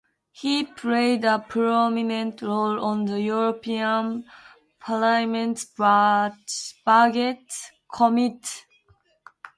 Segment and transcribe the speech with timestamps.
[0.31, 4.25] He played a prominent role on the European
[4.79, 7.51] Parliament's budget
[7.93, 8.63] committee.